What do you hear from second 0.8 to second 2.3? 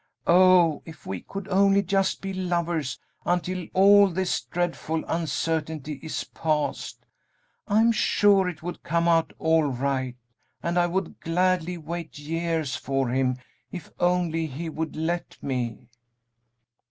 if we could only just